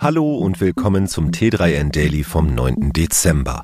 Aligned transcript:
Hallo 0.00 0.36
und 0.36 0.60
willkommen 0.60 1.08
zum 1.08 1.32
T3N 1.32 1.90
Daily 1.90 2.22
vom 2.22 2.54
9. 2.54 2.92
Dezember. 2.92 3.62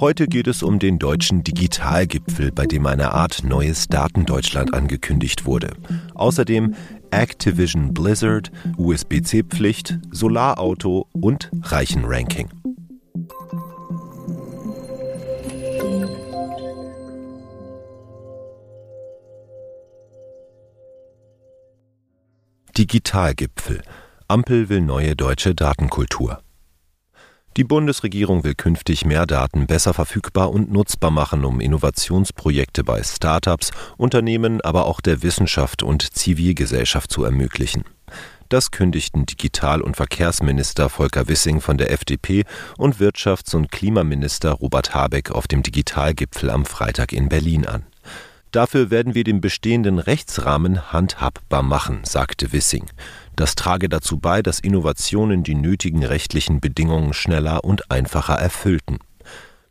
Heute 0.00 0.26
geht 0.26 0.48
es 0.48 0.64
um 0.64 0.80
den 0.80 0.98
deutschen 0.98 1.44
Digitalgipfel, 1.44 2.50
bei 2.50 2.66
dem 2.66 2.86
eine 2.86 3.12
Art 3.12 3.44
neues 3.44 3.86
Datendeutschland 3.86 4.74
angekündigt 4.74 5.46
wurde. 5.46 5.74
Außerdem 6.16 6.74
Activision 7.12 7.94
Blizzard, 7.94 8.50
USB-C-Pflicht, 8.76 10.00
Solarauto 10.10 11.06
und 11.12 11.52
Reichenranking. 11.62 12.48
Digitalgipfel. 22.76 23.82
Ampel 24.28 24.68
will 24.68 24.80
neue 24.80 25.14
deutsche 25.14 25.54
Datenkultur. 25.54 26.42
Die 27.56 27.62
Bundesregierung 27.62 28.42
will 28.42 28.56
künftig 28.56 29.04
mehr 29.04 29.24
Daten 29.24 29.68
besser 29.68 29.94
verfügbar 29.94 30.50
und 30.50 30.72
nutzbar 30.72 31.12
machen, 31.12 31.44
um 31.44 31.60
Innovationsprojekte 31.60 32.82
bei 32.82 33.04
Start-ups, 33.04 33.70
Unternehmen, 33.96 34.60
aber 34.62 34.86
auch 34.86 35.00
der 35.00 35.22
Wissenschaft 35.22 35.84
und 35.84 36.02
Zivilgesellschaft 36.02 37.12
zu 37.12 37.22
ermöglichen. 37.22 37.84
Das 38.48 38.72
kündigten 38.72 39.26
Digital- 39.26 39.80
und 39.80 39.96
Verkehrsminister 39.96 40.88
Volker 40.88 41.28
Wissing 41.28 41.60
von 41.60 41.78
der 41.78 41.92
FDP 41.92 42.42
und 42.78 42.96
Wirtschafts- 42.96 43.54
und 43.54 43.70
Klimaminister 43.70 44.50
Robert 44.50 44.92
Habeck 44.92 45.30
auf 45.30 45.46
dem 45.46 45.62
Digitalgipfel 45.62 46.50
am 46.50 46.64
Freitag 46.64 47.12
in 47.12 47.28
Berlin 47.28 47.64
an. 47.64 47.86
Dafür 48.56 48.90
werden 48.90 49.14
wir 49.14 49.22
den 49.22 49.42
bestehenden 49.42 49.98
Rechtsrahmen 49.98 50.90
handhabbar 50.90 51.62
machen, 51.62 52.04
sagte 52.04 52.52
Wissing. 52.52 52.86
Das 53.36 53.54
trage 53.54 53.90
dazu 53.90 54.18
bei, 54.18 54.42
dass 54.42 54.60
Innovationen 54.60 55.42
die 55.42 55.54
nötigen 55.54 56.04
rechtlichen 56.04 56.60
Bedingungen 56.60 57.12
schneller 57.12 57.64
und 57.64 57.90
einfacher 57.90 58.34
erfüllten. 58.34 58.98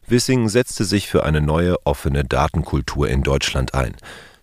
Wissing 0.07 0.49
setzte 0.49 0.85
sich 0.85 1.07
für 1.07 1.23
eine 1.23 1.41
neue 1.41 1.83
offene 1.83 2.23
Datenkultur 2.23 3.09
in 3.09 3.23
Deutschland 3.23 3.73
ein. 3.73 3.95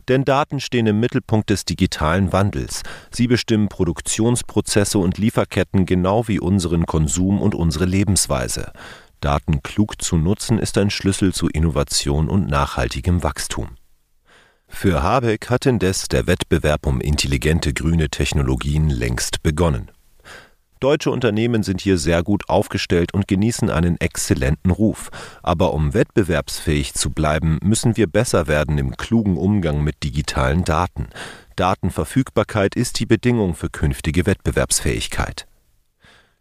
Denn 0.08 0.24
Daten 0.24 0.58
stehen 0.58 0.88
im 0.88 0.98
Mittelpunkt 0.98 1.50
des 1.50 1.64
digitalen 1.64 2.32
Wandels. 2.32 2.82
Sie 3.12 3.28
bestimmen 3.28 3.68
Produktionsprozesse 3.68 4.98
und 4.98 5.18
Lieferketten 5.18 5.86
genau 5.86 6.26
wie 6.26 6.40
unseren 6.40 6.86
Konsum 6.86 7.40
und 7.40 7.54
unsere 7.54 7.84
Lebensweise. 7.84 8.72
Daten 9.20 9.62
klug 9.62 10.02
zu 10.02 10.16
nutzen 10.16 10.58
ist 10.58 10.76
ein 10.78 10.90
Schlüssel 10.90 11.32
zu 11.32 11.46
Innovation 11.46 12.28
und 12.28 12.48
nachhaltigem 12.48 13.22
Wachstum. 13.22 13.76
Für 14.74 15.04
Habeck 15.04 15.48
hat 15.48 15.66
indes 15.66 16.08
der 16.08 16.26
Wettbewerb 16.26 16.86
um 16.86 17.00
intelligente 17.00 17.72
grüne 17.72 18.08
Technologien 18.08 18.90
längst 18.90 19.44
begonnen. 19.44 19.92
Deutsche 20.80 21.12
Unternehmen 21.12 21.62
sind 21.62 21.80
hier 21.80 21.96
sehr 21.98 22.24
gut 22.24 22.48
aufgestellt 22.48 23.14
und 23.14 23.28
genießen 23.28 23.70
einen 23.70 24.00
exzellenten 24.00 24.72
Ruf. 24.72 25.10
Aber 25.44 25.72
um 25.72 25.94
wettbewerbsfähig 25.94 26.94
zu 26.94 27.10
bleiben, 27.10 27.60
müssen 27.62 27.96
wir 27.96 28.08
besser 28.08 28.48
werden 28.48 28.76
im 28.78 28.96
klugen 28.96 29.36
Umgang 29.36 29.84
mit 29.84 30.02
digitalen 30.02 30.64
Daten. 30.64 31.10
Datenverfügbarkeit 31.54 32.74
ist 32.74 32.98
die 32.98 33.06
Bedingung 33.06 33.54
für 33.54 33.70
künftige 33.70 34.26
Wettbewerbsfähigkeit. 34.26 35.46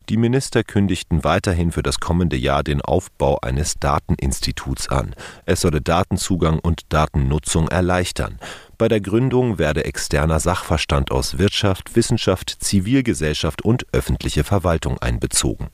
Die 0.09 0.17
Minister 0.17 0.63
kündigten 0.63 1.23
weiterhin 1.23 1.71
für 1.71 1.83
das 1.83 1.99
kommende 1.99 2.35
Jahr 2.35 2.63
den 2.63 2.81
Aufbau 2.81 3.37
eines 3.41 3.75
Dateninstituts 3.79 4.89
an. 4.89 5.15
Es 5.45 5.61
solle 5.61 5.79
Datenzugang 5.79 6.59
und 6.59 6.81
Datennutzung 6.89 7.69
erleichtern. 7.69 8.39
Bei 8.77 8.87
der 8.87 8.99
Gründung 8.99 9.57
werde 9.57 9.85
externer 9.85 10.39
Sachverstand 10.39 11.11
aus 11.11 11.37
Wirtschaft, 11.37 11.95
Wissenschaft, 11.95 12.49
Zivilgesellschaft 12.49 13.61
und 13.61 13.85
öffentliche 13.93 14.43
Verwaltung 14.43 14.97
einbezogen. 14.97 15.69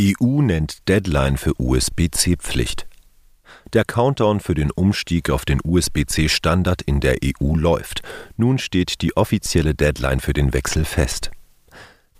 EU 0.00 0.42
nennt 0.42 0.88
Deadline 0.88 1.36
für 1.36 1.52
USB-C-Pflicht. 1.58 2.87
Der 3.74 3.84
Countdown 3.84 4.40
für 4.40 4.54
den 4.54 4.70
Umstieg 4.70 5.28
auf 5.28 5.44
den 5.44 5.60
USB-C-Standard 5.62 6.80
in 6.80 7.00
der 7.00 7.16
EU 7.22 7.54
läuft. 7.54 8.00
Nun 8.38 8.58
steht 8.58 9.02
die 9.02 9.14
offizielle 9.14 9.74
Deadline 9.74 10.20
für 10.20 10.32
den 10.32 10.54
Wechsel 10.54 10.86
fest. 10.86 11.30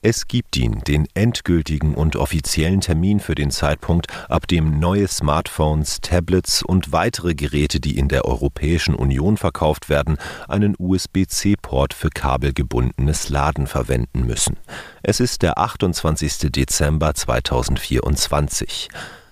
Es 0.03 0.29
gibt 0.29 0.57
ihn, 0.59 0.83
den 0.87 1.09
endgültigen 1.15 1.95
und 1.95 2.17
offiziellen 2.17 2.83
Termin 2.83 3.19
für 3.19 3.35
den 3.35 3.51
Zeitpunkt, 3.51 4.07
ab 4.29 4.47
dem 4.47 4.79
neue 4.79 5.09
Smartphones, 5.09 6.01
Tablets 6.03 6.63
und 6.63 6.93
weitere 6.93 7.35
Geräte, 7.35 7.81
die 7.81 7.99
in 7.99 8.09
der 8.09 8.27
Europäischen 8.27 8.95
Union 8.95 9.39
verkauft 9.39 9.89
werden, 9.89 10.19
einen 10.49 10.77
USB-C-Port 10.79 11.95
für 11.95 12.11
kabelgebundenes 12.11 13.31
Laden 13.31 13.67
verwenden 13.67 14.27
müssen. 14.27 14.59
Es 15.03 15.19
ist 15.19 15.41
der 15.41 15.59
28. 15.59 16.53
Dezember 16.53 17.15
2024. 17.15 18.91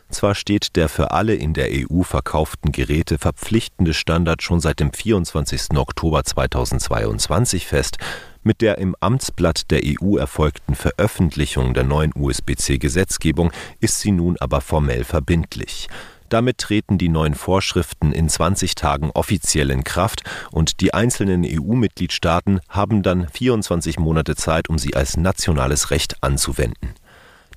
Zwar 0.08 0.34
steht 0.34 0.76
der 0.76 0.88
für 0.88 1.10
alle 1.10 1.34
in 1.34 1.52
der 1.52 1.68
EU 1.70 2.02
verkauften 2.02 2.72
Geräte 2.72 3.18
verpflichtende 3.18 3.92
Standard 3.92 4.42
schon 4.42 4.60
seit 4.60 4.80
dem 4.80 4.92
24. 4.92 5.76
Oktober 5.76 6.22
2022 6.22 7.66
fest, 7.66 7.98
mit 8.42 8.60
der 8.60 8.78
im 8.78 8.94
Amtsblatt 9.00 9.70
der 9.72 9.80
EU 9.84 10.16
erfolgten 10.16 10.76
Veröffentlichung 10.76 11.74
der 11.74 11.82
neuen 11.82 12.12
USB-C-Gesetzgebung 12.14 13.50
ist 13.80 13.98
sie 13.98 14.12
nun 14.12 14.36
aber 14.38 14.60
formell 14.60 15.02
verbindlich. 15.02 15.88
Damit 16.28 16.58
treten 16.58 16.98
die 16.98 17.08
neuen 17.08 17.34
Vorschriften 17.34 18.12
in 18.12 18.28
20 18.28 18.74
Tagen 18.74 19.10
offiziell 19.14 19.70
in 19.70 19.84
Kraft 19.84 20.22
und 20.50 20.80
die 20.80 20.94
einzelnen 20.94 21.44
EU-Mitgliedstaaten 21.44 22.60
haben 22.68 23.02
dann 23.02 23.28
24 23.28 23.98
Monate 23.98 24.34
Zeit, 24.36 24.68
um 24.68 24.78
sie 24.78 24.94
als 24.94 25.16
nationales 25.16 25.90
Recht 25.90 26.22
anzuwenden. 26.22 26.94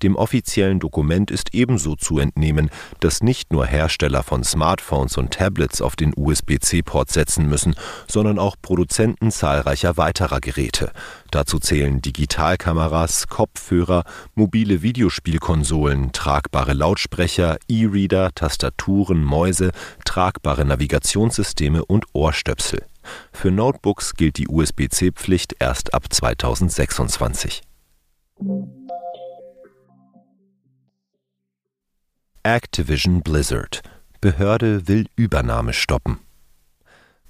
Dem 0.04 0.16
offiziellen 0.16 0.80
Dokument 0.80 1.32
ist 1.32 1.54
ebenso 1.54 1.96
zu 1.96 2.20
entnehmen, 2.20 2.70
dass 3.00 3.22
nicht 3.22 3.52
nur 3.52 3.66
Hersteller 3.66 4.24
von 4.24 4.44
Smartphones 4.44 5.18
und 5.18 5.32
Tablets 5.32 5.82
auf 5.82 5.96
den 5.96 6.14
USB-C-Port 6.16 7.12
setzen 7.12 7.48
müssen, 7.48 7.76
sondern 8.08 8.40
auch 8.40 8.56
Produzenten 8.62 9.32
zahlreicher 9.32 9.98
weiterer 9.98 10.40
Geräte. 10.40 10.92
Dazu 11.32 11.60
zählen 11.60 12.02
Digitalkameras, 12.02 13.28
Kopfhörer, 13.28 14.04
mobile 14.36 14.82
Videospielkonsolen, 14.82 16.12
tragbare 16.12 16.74
Lautsprecher, 16.74 17.58
E-Reader, 17.68 18.32
Tastaturen, 18.34 19.24
Mäuse, 19.24 19.72
tragbare 20.06 20.66
Navigationssysteme 20.66 21.86
und 21.86 22.06
Ohrstöpsel. 22.14 22.86
Für 23.32 23.52
Notebooks 23.52 24.14
gilt 24.16 24.38
die 24.38 24.48
USB-C-Pflicht 24.48 25.56
erst 25.60 25.94
ab 25.94 26.12
2026. 26.12 27.62
Activision 32.44 33.22
Blizzard. 33.22 33.82
Behörde 34.22 34.88
will 34.88 35.08
Übernahme 35.18 35.74
stoppen. 35.74 36.20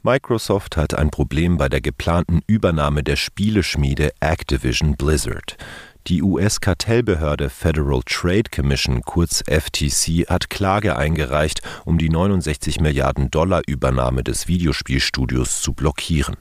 Microsoft 0.03 0.77
hat 0.77 0.93
ein 0.93 1.09
Problem 1.09 1.57
bei 1.57 1.67
der 1.67 1.81
geplanten 1.81 2.41
Übernahme 2.45 3.03
der 3.03 3.15
Spieleschmiede 3.15 4.11
Activision 4.19 4.95
Blizzard. 4.95 5.57
Die 6.05 6.21
US-Kartellbehörde 6.21 7.49
Federal 7.49 8.01
Trade 8.05 8.51
Commission, 8.55 9.01
kurz 9.01 9.43
FTC, 9.47 10.29
hat 10.29 10.51
Klage 10.51 10.95
eingereicht, 10.95 11.61
um 11.85 11.97
die 11.97 12.09
69 12.09 12.79
Milliarden 12.79 13.31
Dollar 13.31 13.63
Übernahme 13.65 14.23
des 14.23 14.47
Videospielstudios 14.47 15.61
zu 15.61 15.73
blockieren. 15.73 16.37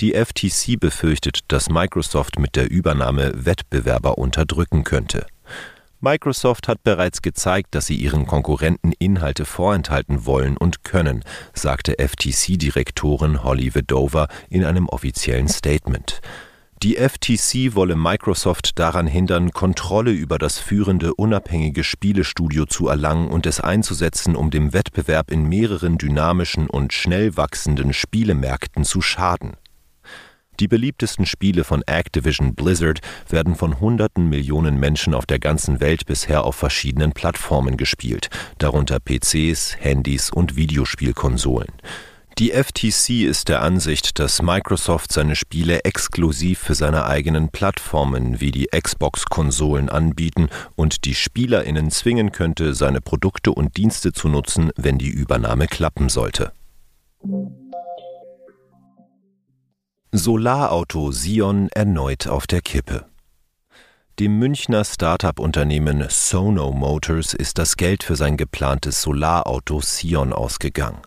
Die 0.00 0.12
FTC 0.12 0.78
befürchtet, 0.78 1.40
dass 1.48 1.70
Microsoft 1.70 2.38
mit 2.38 2.56
der 2.56 2.70
Übernahme 2.70 3.32
Wettbewerber 3.46 4.18
unterdrücken 4.18 4.84
könnte. 4.84 5.26
Microsoft 6.00 6.68
hat 6.68 6.82
bereits 6.82 7.22
gezeigt, 7.22 7.74
dass 7.74 7.86
sie 7.86 7.96
ihren 7.96 8.26
Konkurrenten 8.26 8.92
Inhalte 8.98 9.44
vorenthalten 9.44 10.26
wollen 10.26 10.56
und 10.56 10.84
können, 10.84 11.24
sagte 11.54 11.98
FTC-Direktorin 11.98 13.42
Holly 13.42 13.74
Vedova 13.74 14.28
in 14.50 14.64
einem 14.64 14.88
offiziellen 14.88 15.48
Statement. 15.48 16.20
Die 16.82 16.96
FTC 16.96 17.74
wolle 17.74 17.96
Microsoft 17.96 18.78
daran 18.78 19.06
hindern, 19.06 19.52
Kontrolle 19.52 20.10
über 20.10 20.36
das 20.36 20.58
führende 20.58 21.14
unabhängige 21.14 21.82
Spielestudio 21.82 22.66
zu 22.66 22.88
erlangen 22.88 23.28
und 23.28 23.46
es 23.46 23.60
einzusetzen, 23.60 24.36
um 24.36 24.50
dem 24.50 24.74
Wettbewerb 24.74 25.30
in 25.30 25.48
mehreren 25.48 25.96
dynamischen 25.96 26.68
und 26.68 26.92
schnell 26.92 27.38
wachsenden 27.38 27.94
Spielemärkten 27.94 28.84
zu 28.84 29.00
schaden. 29.00 29.56
Die 30.60 30.68
beliebtesten 30.68 31.26
Spiele 31.26 31.64
von 31.64 31.82
Activision 31.82 32.54
Blizzard 32.54 33.00
werden 33.28 33.56
von 33.56 33.78
hunderten 33.80 34.28
Millionen 34.28 34.78
Menschen 34.78 35.14
auf 35.14 35.26
der 35.26 35.38
ganzen 35.38 35.80
Welt 35.80 36.06
bisher 36.06 36.44
auf 36.44 36.56
verschiedenen 36.56 37.12
Plattformen 37.12 37.76
gespielt, 37.76 38.30
darunter 38.58 38.98
PCs, 38.98 39.76
Handys 39.78 40.30
und 40.30 40.56
Videospielkonsolen. 40.56 41.72
Die 42.38 42.50
FTC 42.50 43.24
ist 43.24 43.48
der 43.48 43.62
Ansicht, 43.62 44.18
dass 44.18 44.42
Microsoft 44.42 45.10
seine 45.10 45.36
Spiele 45.36 45.84
exklusiv 45.84 46.58
für 46.58 46.74
seine 46.74 47.06
eigenen 47.06 47.48
Plattformen 47.48 48.40
wie 48.42 48.50
die 48.50 48.66
Xbox-Konsolen 48.66 49.88
anbieten 49.88 50.48
und 50.74 51.06
die 51.06 51.14
Spielerinnen 51.14 51.90
zwingen 51.90 52.32
könnte, 52.32 52.74
seine 52.74 53.00
Produkte 53.00 53.52
und 53.52 53.78
Dienste 53.78 54.12
zu 54.12 54.28
nutzen, 54.28 54.70
wenn 54.76 54.98
die 54.98 55.08
Übernahme 55.08 55.66
klappen 55.66 56.10
sollte. 56.10 56.52
Solarauto 60.18 61.12
Sion 61.12 61.68
erneut 61.70 62.26
auf 62.26 62.46
der 62.46 62.62
Kippe. 62.62 63.06
Dem 64.18 64.38
Münchner 64.38 64.84
Start-up-Unternehmen 64.84 66.06
Sono 66.08 66.72
Motors 66.72 67.34
ist 67.34 67.58
das 67.58 67.76
Geld 67.76 68.02
für 68.02 68.16
sein 68.16 68.36
geplantes 68.36 69.02
Solarauto 69.02 69.80
Sion 69.80 70.32
ausgegangen. 70.32 71.02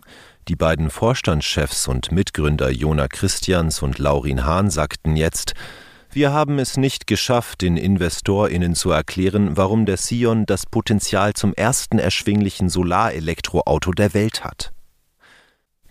Die 0.48 0.56
beiden 0.56 0.90
Vorstandschefs 0.90 1.88
und 1.88 2.12
Mitgründer 2.12 2.70
Jona 2.70 3.08
Christians 3.08 3.82
und 3.82 3.98
Laurin 3.98 4.44
Hahn 4.44 4.70
sagten 4.70 5.16
jetzt, 5.16 5.54
wir 6.12 6.32
haben 6.32 6.58
es 6.58 6.76
nicht 6.76 7.06
geschafft, 7.06 7.62
den 7.62 7.76
InvestorInnen 7.76 8.74
zu 8.74 8.90
erklären, 8.90 9.56
warum 9.56 9.86
der 9.86 9.96
Sion 9.96 10.46
das 10.46 10.66
Potenzial 10.66 11.34
zum 11.34 11.52
ersten 11.54 11.98
erschwinglichen 11.98 12.68
Solarelektroauto 12.68 13.92
der 13.92 14.14
Welt 14.14 14.44
hat. 14.44 14.72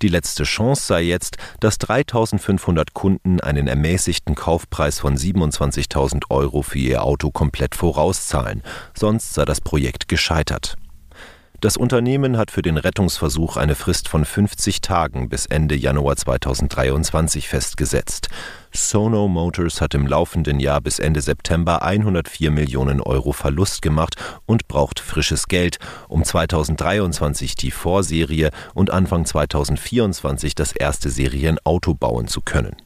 Die 0.01 0.07
letzte 0.07 0.43
Chance 0.43 0.83
sei 0.85 1.01
jetzt, 1.01 1.37
dass 1.59 1.77
3500 1.77 2.93
Kunden 2.93 3.41
einen 3.41 3.67
ermäßigten 3.67 4.35
Kaufpreis 4.35 4.99
von 4.99 5.17
27.000 5.17 6.23
Euro 6.29 6.61
für 6.61 6.79
ihr 6.79 7.03
Auto 7.03 7.31
komplett 7.31 7.75
vorauszahlen, 7.75 8.63
sonst 8.93 9.33
sei 9.33 9.45
das 9.45 9.59
Projekt 9.61 10.07
gescheitert. 10.07 10.77
Das 11.61 11.75
Unternehmen 11.75 12.37
hat 12.37 12.51
für 12.51 12.61
den 12.61 12.77
Rettungsversuch 12.77 13.57
eine 13.57 13.75
Frist 13.75 14.07
von 14.07 14.23
50 14.23 14.79
Tagen 14.79 15.27
bis 15.27 15.45
Ende 15.45 15.75
Januar 15.75 16.15
2023 16.15 17.49
festgesetzt. 17.49 18.29
Sono 18.71 19.27
Motors 19.27 19.81
hat 19.81 19.93
im 19.93 20.07
laufenden 20.07 20.61
Jahr 20.61 20.79
bis 20.79 20.99
Ende 20.99 21.19
September 21.19 21.81
104 21.81 22.49
Millionen 22.49 23.01
Euro 23.01 23.33
Verlust 23.33 23.81
gemacht 23.81 24.15
und 24.45 24.69
braucht 24.69 25.01
frisches 25.01 25.49
Geld, 25.49 25.79
um 26.07 26.23
2023 26.23 27.55
die 27.55 27.71
Vorserie 27.71 28.51
und 28.73 28.89
Anfang 28.89 29.25
2024 29.25 30.55
das 30.55 30.71
erste 30.71 31.09
Serienauto 31.09 31.93
bauen 31.93 32.29
zu 32.29 32.39
können. 32.39 32.77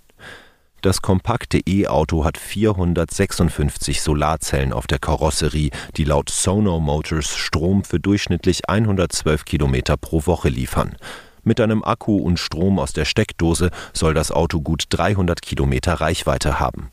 Das 0.84 1.02
kompakte 1.02 1.62
E-Auto 1.66 2.26
hat 2.26 2.38
456 2.38 4.02
Solarzellen 4.02 4.74
auf 4.74 4.86
der 4.86 5.00
Karosserie, 5.00 5.70
die 5.96 6.04
laut 6.04 6.30
Sono 6.30 6.82
Motors 6.82 7.38
Strom 7.38 7.86
für 7.86 8.02
durchschnittlich 8.02 8.68
112 8.68 9.46
Kilometer 9.46 9.96
pro 9.96 10.26
Woche 10.26 10.50
liefern. 10.50 10.98
Mit 11.46 11.62
einem 11.62 11.86
Akku 11.86 12.18
und 12.18 12.38
Strom 12.38 12.80
aus 12.80 12.92
der 12.92 13.06
Steckdose 13.06 13.72
soll 13.94 14.14
das 14.14 14.34
Auto 14.34 14.60
gut 14.60 14.84
300 14.90 15.42
Kilometer 15.42 15.94
Reichweite 15.94 16.60
haben. 16.60 16.92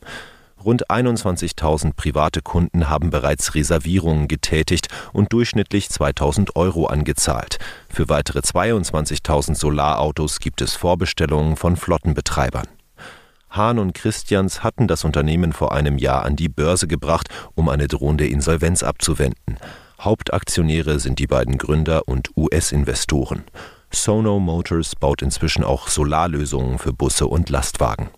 Rund 0.63 0.89
21.000 0.89 1.91
private 1.93 2.41
Kunden 2.41 2.87
haben 2.87 3.09
bereits 3.09 3.55
Reservierungen 3.55 4.29
getätigt 4.29 4.87
und 5.11 5.33
durchschnittlich 5.33 5.87
2.000 5.87 6.55
Euro 6.55 6.85
angezahlt. 6.85 7.57
Für 7.89 8.07
weitere 8.07 8.39
22.000 8.39 9.55
Solarautos 9.55 10.39
gibt 10.39 10.61
es 10.61 10.77
Vorbestellungen 10.77 11.57
von 11.57 11.75
Flottenbetreibern. 11.75 12.67
Hahn 13.51 13.79
und 13.79 13.93
Christians 13.93 14.63
hatten 14.63 14.87
das 14.87 15.03
Unternehmen 15.03 15.51
vor 15.51 15.73
einem 15.73 15.97
Jahr 15.97 16.23
an 16.23 16.37
die 16.37 16.49
Börse 16.49 16.87
gebracht, 16.87 17.27
um 17.53 17.67
eine 17.67 17.87
drohende 17.87 18.25
Insolvenz 18.25 18.81
abzuwenden. 18.81 19.57
Hauptaktionäre 19.99 20.99
sind 20.99 21.19
die 21.19 21.27
beiden 21.27 21.57
Gründer 21.57 22.07
und 22.07 22.29
US-Investoren. 22.35 23.43
Sono 23.91 24.39
Motors 24.39 24.95
baut 24.95 25.21
inzwischen 25.21 25.65
auch 25.65 25.89
Solarlösungen 25.89 26.79
für 26.79 26.93
Busse 26.93 27.27
und 27.27 27.49
Lastwagen. 27.49 28.09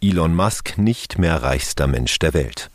Elon 0.00 0.34
Musk 0.34 0.78
nicht 0.78 1.18
mehr 1.18 1.42
reichster 1.42 1.86
Mensch 1.86 2.18
der 2.18 2.32
Welt. 2.32 2.70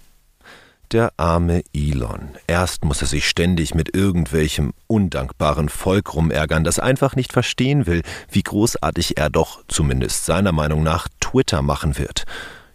Der 0.93 1.11
arme 1.17 1.63
Elon. 1.73 2.29
Erst 2.45 2.85
muss 2.85 3.01
er 3.01 3.07
sich 3.07 3.27
ständig 3.27 3.73
mit 3.73 3.95
irgendwelchem 3.95 4.73
undankbaren 4.85 5.67
Volk 5.67 6.13
rumärgern, 6.13 6.63
das 6.63 6.77
einfach 6.77 7.15
nicht 7.15 7.33
verstehen 7.33 7.87
will, 7.87 8.03
wie 8.29 8.43
großartig 8.43 9.17
er 9.17 9.31
doch, 9.31 9.63
zumindest 9.67 10.25
seiner 10.25 10.51
Meinung 10.51 10.83
nach, 10.83 11.07
Twitter 11.19 11.63
machen 11.63 11.97
wird. 11.97 12.25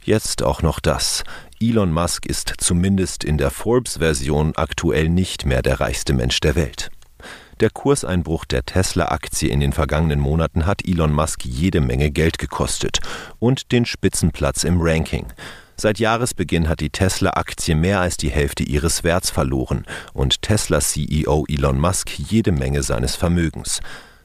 Jetzt 0.03 0.43
auch 0.43 0.63
noch 0.63 0.81
das. 0.81 1.23
Elon 1.61 1.93
Musk 1.93 2.27
ist 2.27 2.55
zumindest 2.59 3.23
in 3.23 3.39
der 3.39 3.53
Forbes-Version 3.53 4.57
aktuell 4.57 5.09
nicht 5.09 5.47
mehr 5.47 5.63
der 5.63 5.79
reichste 5.79 6.13
Mensch 6.13 6.41
der 6.41 6.57
Welt. 6.57 6.91
Der 7.61 7.71
Kurseinbruch 7.71 8.47
der 8.47 8.65
Tesla-Aktie 8.65 9.49
in 9.49 9.61
den 9.61 9.73
vergangenen 9.73 10.19
Monaten 10.19 10.67
hat 10.67 10.85
Elon 10.85 11.13
Musk 11.13 11.45
jede 11.45 11.81
Menge 11.81 12.11
Geld 12.11 12.39
gekostet 12.39 12.99
und 13.39 13.71
den 13.71 13.87
Spitzenplatz 13.87 14.65
im 14.65 14.81
Ranking. 14.81 15.27
Seit 15.81 16.01
Jahresbeginn 16.01 16.69
hat 16.69 16.81
die 16.81 16.91
Tesla-Aktie 16.91 17.77
mehr 17.77 18.01
als 18.01 18.17
die 18.17 18.31
Hälfte 18.31 18.65
ihres 18.65 19.05
Werts 19.05 19.31
verloren 19.31 19.87
und 20.13 20.43
Tesla-CEO 20.43 21.45
Elon 21.49 21.79
Musk 21.79 22.19
jede 22.19 22.51
Menge 22.51 22.83
seines 22.83 23.15
Vermögens. 23.15 23.79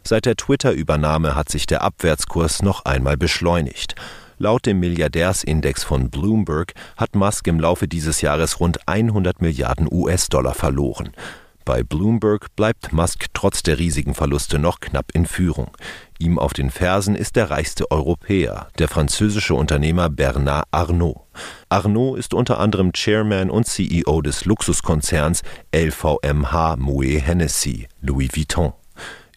Seit 0.03 0.25
der 0.25 0.35
Twitter-Übernahme 0.35 1.35
hat 1.35 1.49
sich 1.49 1.67
der 1.67 1.83
Abwärtskurs 1.83 2.63
noch 2.63 2.85
einmal 2.85 3.17
beschleunigt. 3.17 3.93
Laut 4.39 4.65
dem 4.65 4.79
Milliardärsindex 4.79 5.83
von 5.83 6.09
Bloomberg 6.09 6.73
hat 6.97 7.15
Musk 7.15 7.45
im 7.45 7.59
Laufe 7.59 7.87
dieses 7.87 8.21
Jahres 8.21 8.59
rund 8.59 8.79
100 8.87 9.39
Milliarden 9.39 9.87
US-Dollar 9.91 10.55
verloren. 10.55 11.11
Bei 11.65 11.81
Bloomberg 11.81 12.53
bleibt 12.57 12.91
Musk 12.91 13.27
trotz 13.33 13.63
der 13.63 13.79
riesigen 13.79 14.15
Verluste 14.15 14.59
noch 14.59 14.81
knapp 14.81 15.11
in 15.13 15.25
Führung. 15.25 15.71
Ihm 16.19 16.37
auf 16.37 16.53
den 16.53 16.69
Fersen 16.69 17.15
ist 17.15 17.37
der 17.37 17.49
reichste 17.49 17.89
Europäer, 17.89 18.67
der 18.79 18.89
französische 18.89 19.55
Unternehmer 19.55 20.09
Bernard 20.09 20.67
Arnault. 20.71 21.21
Arnault 21.69 22.19
ist 22.19 22.33
unter 22.33 22.59
anderem 22.59 22.91
Chairman 22.91 23.49
und 23.49 23.65
CEO 23.65 24.21
des 24.21 24.43
Luxuskonzerns 24.43 25.41
LVMH 25.73 26.75
Moet 26.77 27.25
Hennessy, 27.25 27.87
Louis 28.01 28.29
Vuitton. 28.35 28.73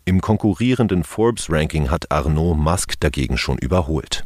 Im 0.05 0.21
konkurrierenden 0.21 1.05
Forbes-Ranking 1.05 1.91
hat 1.91 2.11
Arnault 2.11 2.59
Musk 2.59 2.99
dagegen 3.01 3.39
schon 3.39 3.59
überholt. 3.59 4.25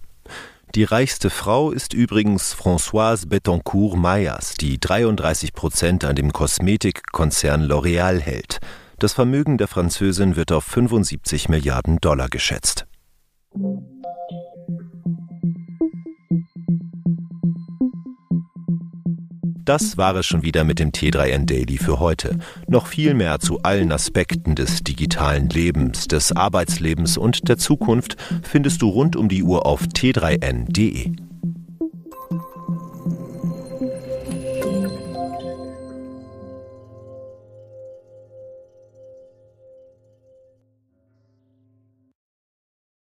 Die 0.77 0.85
reichste 0.85 1.31
Frau 1.31 1.73
ist 1.73 1.95
übrigens 1.95 2.55
Françoise 2.55 3.29
Bettencourt 3.29 3.97
Meyers, 3.97 4.55
die 4.55 4.79
33 4.79 5.53
Prozent 5.53 6.05
an 6.05 6.15
dem 6.15 6.33
Kosmetikkonzern 6.33 7.65
L'Oréal 7.65 8.21
hält. 8.21 8.61
Das 9.01 9.13
Vermögen 9.13 9.59
der 9.59 9.67
Französin 9.67 10.37
wird 10.37 10.53
auf 10.53 10.63
75 10.63 11.49
Milliarden 11.49 11.99
Dollar 11.99 12.29
geschätzt. 12.29 12.87
Das 19.71 19.97
war 19.97 20.17
es 20.17 20.27
schon 20.27 20.43
wieder 20.43 20.65
mit 20.65 20.81
dem 20.81 20.91
T3N 20.91 21.47
Daily 21.47 21.79
für 21.79 22.01
heute. 22.01 22.41
Noch 22.67 22.89
viel 22.89 23.15
mehr 23.15 23.39
zu 23.39 23.63
allen 23.63 23.93
Aspekten 23.93 24.57
des 24.57 24.83
digitalen 24.83 25.49
Lebens, 25.49 26.09
des 26.09 26.33
Arbeitslebens 26.33 27.17
und 27.17 27.49
der 27.49 27.57
Zukunft 27.57 28.17
findest 28.43 28.83
du 28.83 28.89
rund 28.89 29.15
um 29.15 29.29
die 29.29 29.45
Uhr 29.45 29.67
auf 29.67 29.83
t3n.de. 29.83 31.13